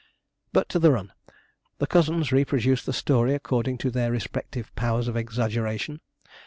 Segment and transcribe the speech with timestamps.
[0.51, 1.13] But to the run.
[1.77, 6.01] The cousins reproduced the story according to their respective powers of exaggeration.